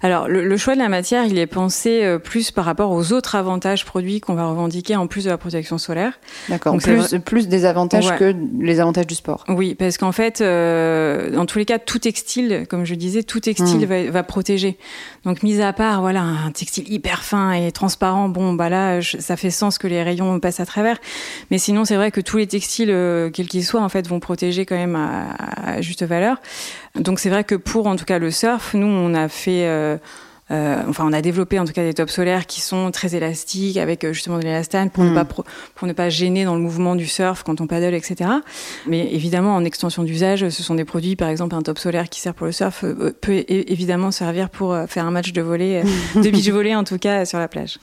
Alors 0.00 0.28
le, 0.28 0.56
choix 0.56 0.74
de 0.74 0.78
la 0.78 0.88
matière, 0.88 1.24
il 1.24 1.38
est 1.38 1.46
pensé 1.46 2.04
euh, 2.04 2.18
plus 2.18 2.50
par 2.52 2.64
rapport 2.64 2.92
aux 2.92 3.12
autres 3.12 3.34
avantages 3.34 3.84
produits 3.84 4.20
qu'on 4.20 4.34
va 4.34 4.46
revendiquer 4.46 4.96
en 4.96 5.06
plus 5.08 5.24
de 5.24 5.30
la 5.30 5.38
protection 5.38 5.76
solaire. 5.76 6.20
D'accord. 6.48 6.76
Plus 6.76 7.16
plus 7.24 7.48
des 7.48 7.64
avantages 7.64 8.14
que 8.16 8.34
les 8.60 8.78
avantages 8.78 9.06
du 9.06 9.16
sport. 9.16 9.44
Oui, 9.48 9.74
parce 9.74 9.98
qu'en 9.98 10.12
fait, 10.12 10.40
euh, 10.40 11.30
dans 11.30 11.46
tous 11.46 11.58
les 11.58 11.64
cas, 11.64 11.78
tout 11.78 11.98
textile, 11.98 12.66
comme 12.68 12.84
je 12.84 12.94
disais, 12.94 13.22
tout 13.24 13.40
textile 13.40 13.80
mm. 13.80 13.84
va, 13.84 14.10
va 14.10 14.22
protéger. 14.22 14.78
Donc 15.24 15.42
mis 15.42 15.60
à 15.60 15.72
part 15.72 15.95
voilà 16.00 16.22
un 16.22 16.50
textile 16.50 16.92
hyper 16.92 17.22
fin 17.22 17.52
et 17.52 17.72
transparent, 17.72 18.28
bon 18.28 18.54
bah 18.54 18.68
là 18.68 19.00
ça 19.02 19.36
fait 19.36 19.50
sens 19.50 19.78
que 19.78 19.86
les 19.86 20.02
rayons 20.02 20.38
passent 20.40 20.60
à 20.60 20.66
travers. 20.66 20.98
Mais 21.50 21.58
sinon 21.58 21.84
c'est 21.84 21.96
vrai 21.96 22.10
que 22.10 22.20
tous 22.20 22.36
les 22.36 22.46
textiles, 22.46 22.90
euh, 22.90 23.30
quels 23.30 23.48
qu'ils 23.48 23.64
soient, 23.64 23.82
en 23.82 23.88
fait, 23.88 24.06
vont 24.08 24.20
protéger 24.20 24.66
quand 24.66 24.76
même 24.76 24.96
à, 24.96 25.80
juste 25.80 26.04
valeur. 26.04 26.40
Donc 26.94 27.18
c'est 27.20 27.30
vrai 27.30 27.44
que 27.44 27.54
pour 27.54 27.86
en 27.86 27.96
tout 27.96 28.04
cas 28.04 28.18
le 28.18 28.30
surf, 28.30 28.74
nous 28.74 28.86
on 28.86 29.14
a 29.14 29.28
fait 29.28 29.66
euh, 29.66 29.98
euh, 30.52 30.82
enfin, 30.88 31.04
on 31.08 31.12
a 31.12 31.22
développé 31.22 31.58
en 31.58 31.64
tout 31.64 31.72
cas 31.72 31.82
des 31.82 31.92
tops 31.94 32.12
solaires 32.12 32.46
qui 32.46 32.60
sont 32.60 32.90
très 32.92 33.16
élastiques 33.16 33.76
avec 33.78 34.04
euh, 34.04 34.12
justement 34.12 34.38
de 34.38 34.44
l'élastane 34.44 34.90
pour 34.90 35.02
ne 35.02 35.10
Mm. 35.10 35.14
pas 35.14 35.24
pro- 35.24 35.44
pour 35.74 35.88
ne 35.88 35.92
pas 35.92 36.08
gêner 36.08 36.44
dans 36.44 36.54
le 36.54 36.60
mouvement 36.60 36.94
du 36.94 37.06
surf 37.06 37.42
quand 37.42 37.60
on 37.60 37.66
paddle, 37.66 37.94
etc. 37.94 38.30
Mais 38.86 39.12
évidemment, 39.12 39.56
en 39.56 39.64
extension 39.64 40.04
d'usage, 40.04 40.48
ce 40.48 40.62
sont 40.62 40.76
des 40.76 40.84
produits, 40.84 41.16
par 41.16 41.28
exemple, 41.30 41.54
un 41.56 41.62
top 41.62 41.78
solaire 41.78 42.08
qui 42.08 42.20
sert 42.20 42.34
pour 42.34 42.46
le 42.46 42.52
surf 42.52 42.84
euh, 42.84 43.12
peut 43.20 43.32
é- 43.32 43.72
évidemment 43.72 44.10
servir 44.12 44.48
pour 44.50 44.72
euh, 44.72 44.86
faire 44.86 45.04
un 45.06 45.10
match 45.10 45.32
de 45.32 45.42
volley, 45.42 45.82
euh, 45.84 46.20
de 46.22 46.30
beach 46.30 46.48
volley 46.48 46.74
en 46.76 46.84
tout 46.84 46.98
cas 46.98 47.24
sur 47.24 47.38
la 47.40 47.48
plage. 47.48 47.78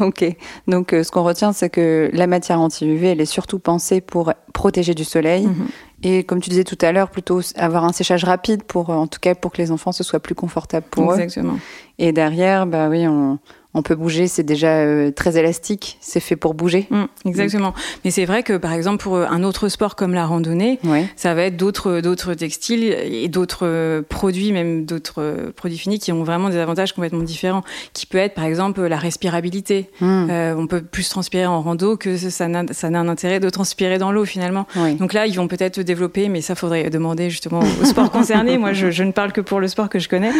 Ok. 0.00 0.24
Donc, 0.68 0.94
euh, 0.94 1.04
ce 1.04 1.10
qu'on 1.10 1.22
retient, 1.22 1.52
c'est 1.52 1.68
que 1.68 2.08
la 2.14 2.26
matière 2.26 2.58
anti-UV, 2.60 3.08
elle 3.08 3.20
est 3.20 3.26
surtout 3.26 3.58
pensée 3.58 4.00
pour 4.00 4.32
protéger 4.54 4.94
du 4.94 5.04
soleil. 5.04 5.46
Mhm. 5.46 5.66
Et 6.02 6.24
comme 6.24 6.40
tu 6.40 6.50
disais 6.50 6.64
tout 6.64 6.78
à 6.80 6.92
l'heure, 6.92 7.10
plutôt 7.10 7.40
avoir 7.56 7.84
un 7.84 7.92
séchage 7.92 8.24
rapide 8.24 8.64
pour, 8.64 8.90
euh, 8.90 8.94
en 8.94 9.06
tout 9.06 9.20
cas, 9.20 9.34
pour 9.34 9.52
que 9.52 9.58
les 9.58 9.70
enfants 9.70 9.92
ce 9.92 10.02
soit 10.02 10.20
plus 10.20 10.34
confortable 10.34 10.86
pour 10.90 11.12
eux. 11.12 11.20
Exactement. 11.20 11.58
Et 11.98 12.12
derrière, 12.12 12.66
bah 12.66 12.88
oui, 12.88 13.06
on, 13.06 13.38
on 13.74 13.82
peut 13.82 13.94
bouger. 13.94 14.26
C'est 14.26 14.42
déjà 14.42 14.76
euh, 14.78 15.10
très 15.10 15.38
élastique. 15.38 15.98
C'est 16.00 16.20
fait 16.20 16.36
pour 16.36 16.54
bouger. 16.54 16.86
Mm, 16.90 17.04
exactement. 17.26 17.74
Mais 18.04 18.10
c'est 18.10 18.24
vrai 18.24 18.42
que 18.42 18.56
par 18.56 18.72
exemple 18.72 19.02
pour 19.02 19.16
euh, 19.16 19.26
un 19.30 19.42
autre 19.44 19.68
sport 19.68 19.96
comme 19.96 20.14
la 20.14 20.26
randonnée, 20.26 20.78
Ouais. 20.84 21.06
ça 21.16 21.34
va 21.34 21.42
être 21.44 21.56
d'autres 21.56 22.00
d'autres 22.00 22.34
textiles 22.34 22.84
et 22.84 23.28
d'autres 23.28 23.66
euh, 23.66 24.02
produits, 24.06 24.52
même 24.52 24.84
d'autres 24.84 25.22
euh, 25.22 25.52
produits 25.54 25.78
finis 25.78 25.98
qui 25.98 26.12
ont 26.12 26.22
vraiment 26.24 26.48
des 26.50 26.56
avantages 26.58 26.92
complètement 26.92 27.22
différents. 27.22 27.62
Qui 27.92 28.06
peut 28.06 28.18
être 28.18 28.34
par 28.34 28.44
exemple 28.44 28.82
la 28.86 28.96
respirabilité. 28.98 29.88
Mm. 30.00 30.26
Euh, 30.30 30.54
on 30.56 30.66
peut 30.66 30.82
plus 30.82 31.08
transpirer 31.08 31.46
en 31.46 31.60
rando 31.62 31.96
que 31.96 32.16
ça 32.16 32.48
n'a 32.48 32.60
un 32.82 33.08
intérêt 33.08 33.40
de 33.40 33.48
transpirer 33.50 33.98
dans 33.98 34.12
l'eau 34.12 34.24
finalement. 34.24 34.66
Oui. 34.76 34.94
Donc 34.96 35.12
là, 35.12 35.26
ils 35.26 35.34
vont 35.36 35.48
peut-être 35.48 35.80
développer, 35.80 36.28
mais 36.28 36.40
ça 36.40 36.54
faudrait 36.54 36.90
demander 36.90 37.30
justement 37.30 37.60
aux 37.80 37.84
sports 37.84 38.10
concernés. 38.12 38.58
Moi, 38.58 38.72
je, 38.72 38.90
je 38.90 39.02
ne 39.02 39.12
parle 39.12 39.32
que 39.32 39.40
pour 39.40 39.60
le 39.60 39.68
sport 39.68 39.88
que 39.88 39.98
je 39.98 40.08
connais, 40.08 40.30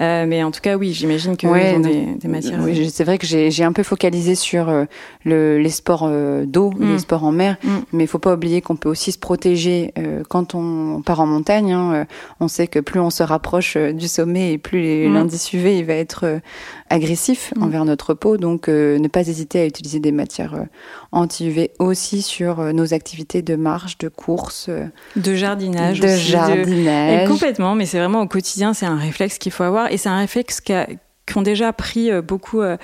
Euh, 0.00 0.26
mais 0.26 0.42
en 0.42 0.50
tout 0.50 0.60
cas, 0.60 0.76
oui, 0.76 0.92
j'imagine 0.92 1.36
qu'ils 1.36 1.48
Ouais, 1.48 1.74
ont 1.76 1.80
des, 1.80 2.06
des 2.18 2.28
matières. 2.28 2.58
Oui, 2.60 2.71
c'est 2.90 3.04
vrai 3.04 3.18
que 3.18 3.26
j'ai 3.26 3.64
un 3.64 3.72
peu 3.72 3.82
focalisé 3.82 4.34
sur 4.34 4.68
euh, 4.68 4.84
le, 5.24 5.58
les 5.58 5.70
sports 5.70 6.04
euh, 6.06 6.44
d'eau, 6.46 6.70
Mm. 6.76 6.92
les 6.92 6.98
sports 6.98 7.24
en 7.24 7.32
mer, 7.32 7.56
Mm. 7.62 7.68
mais 7.92 8.04
il 8.04 8.06
faut 8.06 8.18
pas 8.18 8.34
oublier 8.34 8.60
qu'on 8.62 8.76
peut 8.76 8.88
aussi 8.88 9.12
se 9.12 9.18
protéger 9.18 9.92
euh, 9.98 10.22
quand 10.28 10.54
on 10.54 11.02
part 11.02 11.20
en 11.20 11.26
montagne. 11.26 11.72
hein. 11.72 12.06
On 12.40 12.48
sait 12.48 12.66
que 12.66 12.78
plus 12.78 13.00
on 13.00 13.10
se 13.10 13.22
rapproche 13.22 13.76
du 13.76 14.08
sommet 14.08 14.52
et 14.52 14.58
plus 14.58 15.08
Mm. 15.08 15.14
l'indice 15.14 15.52
UV 15.52 15.78
il 15.78 15.84
va 15.84 15.94
être 15.94 16.40
agressif 16.90 17.52
envers 17.60 17.84
notre 17.84 18.14
peau. 18.14 18.36
Donc, 18.36 18.68
ne 18.68 19.08
pas 19.08 19.26
hésiter 19.28 19.60
à 19.60 19.66
utiliser 19.66 20.00
des 20.00 20.12
matières 20.12 20.54
anti-UV 21.12 21.70
aussi 21.78 22.22
sur 22.22 22.72
nos 22.72 22.94
activités 22.94 23.42
de 23.42 23.56
marche, 23.56 23.98
de 23.98 24.08
course, 24.08 24.68
de 25.16 25.34
jardinage, 25.34 26.00
de 26.00 26.06
aussi, 26.06 26.14
Et 26.14 26.30
jardinage. 26.32 27.28
complètement, 27.28 27.74
mais 27.74 27.86
c'est 27.86 27.98
vraiment 27.98 28.22
au 28.22 28.26
quotidien, 28.28 28.74
c'est 28.74 28.86
un 28.86 28.96
réflexe 28.96 29.38
qu'il 29.38 29.52
faut 29.52 29.62
avoir 29.64 29.90
et 29.92 29.96
c'est 29.96 30.08
un 30.08 30.18
réflexe 30.18 30.60
qu'a- 30.60 30.86
qu'ont 31.26 31.42
déjà 31.42 31.72
pris 31.72 32.10
euh, 32.10 32.22
beaucoup 32.22 32.60
euh, 32.60 32.76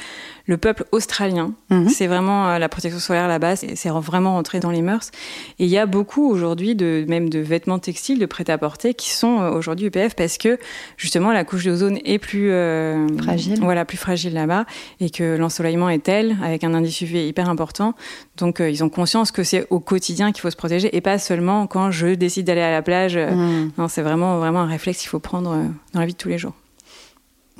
le 0.48 0.56
peuple 0.56 0.84
australien. 0.92 1.52
Mhm. 1.70 1.88
C'est 1.88 2.06
vraiment 2.06 2.48
euh, 2.48 2.58
la 2.58 2.68
protection 2.68 2.98
solaire 2.98 3.28
là-bas, 3.28 3.54
c'est 3.54 3.76
c'est 3.76 3.90
vraiment 3.90 4.32
rentré 4.32 4.60
dans 4.60 4.70
les 4.70 4.82
mœurs. 4.82 5.10
Et 5.58 5.64
il 5.64 5.70
y 5.70 5.78
a 5.78 5.86
beaucoup 5.86 6.28
aujourd'hui 6.28 6.74
de 6.74 7.04
même 7.06 7.28
de 7.28 7.38
vêtements 7.38 7.78
textiles, 7.78 8.18
de 8.18 8.26
prêt-à-porter 8.26 8.94
qui 8.94 9.10
sont 9.10 9.36
aujourd'hui 9.54 9.86
UPF 9.86 10.14
parce 10.14 10.38
que 10.38 10.58
justement 10.96 11.32
la 11.32 11.44
couche 11.44 11.64
d'ozone 11.64 11.98
est 12.04 12.18
plus 12.18 12.50
euh, 12.50 13.06
Fragile. 13.18 13.58
voilà, 13.60 13.84
plus 13.84 13.98
fragile 13.98 14.32
là-bas 14.32 14.64
et 15.00 15.10
que 15.10 15.36
l'ensoleillement 15.36 15.90
est 15.90 16.02
tel 16.02 16.36
avec 16.42 16.64
un 16.64 16.74
indice 16.74 17.00
UV 17.02 17.28
hyper 17.28 17.48
important. 17.50 17.94
Donc 18.38 18.60
euh, 18.60 18.70
ils 18.70 18.82
ont 18.82 18.88
conscience 18.88 19.30
que 19.30 19.44
c'est 19.44 19.66
au 19.70 19.80
quotidien 19.80 20.32
qu'il 20.32 20.40
faut 20.40 20.50
se 20.50 20.56
protéger 20.56 20.96
et 20.96 21.00
pas 21.00 21.18
seulement 21.18 21.66
quand 21.66 21.90
je 21.90 22.14
décide 22.14 22.46
d'aller 22.46 22.62
à 22.62 22.70
la 22.70 22.82
plage. 22.82 23.16
Mm. 23.16 23.72
non, 23.76 23.88
c'est 23.88 24.02
vraiment, 24.02 24.38
vraiment 24.38 24.60
un 24.60 24.66
réflexe 24.66 25.00
qu'il 25.00 25.08
faut 25.08 25.18
prendre 25.18 25.50
dans 25.92 26.00
la 26.00 26.06
vie 26.06 26.14
de 26.14 26.18
tous 26.18 26.28
les 26.28 26.38
jours. 26.38 26.54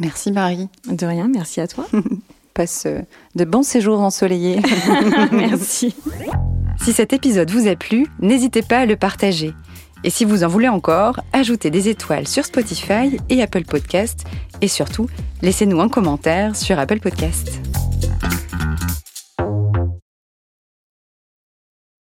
Merci 0.00 0.32
Marie. 0.32 0.68
De 0.90 1.06
rien, 1.06 1.28
merci 1.28 1.60
à 1.60 1.66
toi. 1.66 1.86
Passe 2.54 2.84
euh, 2.86 3.00
de 3.34 3.44
bons 3.44 3.62
séjours 3.62 4.00
ensoleillés. 4.00 4.60
merci. 5.32 5.94
Si 6.80 6.92
cet 6.92 7.12
épisode 7.12 7.50
vous 7.50 7.68
a 7.68 7.76
plu, 7.76 8.06
n'hésitez 8.20 8.62
pas 8.62 8.78
à 8.78 8.86
le 8.86 8.96
partager. 8.96 9.54
Et 10.04 10.10
si 10.10 10.24
vous 10.24 10.44
en 10.44 10.48
voulez 10.48 10.68
encore, 10.68 11.20
ajoutez 11.32 11.70
des 11.70 11.88
étoiles 11.88 12.28
sur 12.28 12.44
Spotify 12.44 13.18
et 13.28 13.42
Apple 13.42 13.64
Podcast. 13.64 14.24
Et 14.60 14.68
surtout, 14.68 15.08
laissez-nous 15.42 15.80
un 15.80 15.88
commentaire 15.88 16.54
sur 16.54 16.78
Apple 16.78 17.00
Podcast. 17.00 17.60